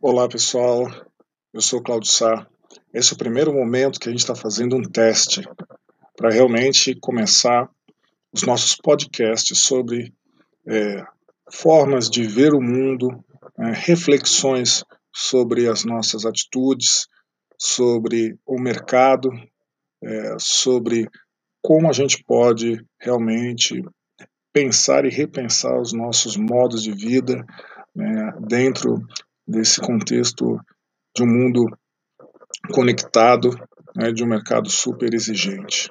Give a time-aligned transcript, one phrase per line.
[0.00, 0.90] Olá pessoal,
[1.54, 2.48] eu sou Claudio Sá.
[2.92, 5.48] Esse é o primeiro momento que a gente está fazendo um teste
[6.16, 7.70] para realmente começar
[8.32, 10.12] os nossos podcasts sobre
[10.66, 11.04] é,
[11.48, 13.24] formas de ver o mundo,
[13.60, 14.84] é, reflexões
[15.14, 17.06] sobre as nossas atitudes,
[17.56, 19.30] sobre o mercado,
[20.02, 21.08] é, sobre
[21.62, 23.84] como a gente pode realmente
[24.52, 27.44] pensar e repensar os nossos modos de vida
[27.94, 29.02] né, dentro
[29.46, 30.60] desse contexto
[31.16, 31.66] de um mundo
[32.72, 33.50] conectado,
[33.96, 35.90] né, de um mercado super exigente.